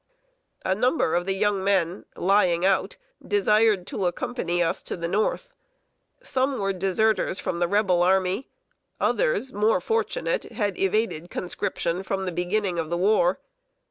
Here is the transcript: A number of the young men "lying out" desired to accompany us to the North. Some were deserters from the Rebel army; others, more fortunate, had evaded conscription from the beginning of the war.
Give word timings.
A 0.65 0.73
number 0.73 1.13
of 1.13 1.27
the 1.27 1.35
young 1.35 1.63
men 1.63 2.05
"lying 2.15 2.65
out" 2.65 2.97
desired 3.23 3.85
to 3.85 4.07
accompany 4.07 4.63
us 4.63 4.81
to 4.81 4.97
the 4.97 5.07
North. 5.07 5.53
Some 6.23 6.57
were 6.57 6.73
deserters 6.73 7.39
from 7.39 7.59
the 7.59 7.67
Rebel 7.67 8.01
army; 8.01 8.47
others, 8.99 9.53
more 9.53 9.79
fortunate, 9.79 10.45
had 10.53 10.75
evaded 10.79 11.29
conscription 11.29 12.01
from 12.01 12.25
the 12.25 12.31
beginning 12.31 12.79
of 12.79 12.89
the 12.89 12.97
war. 12.97 13.37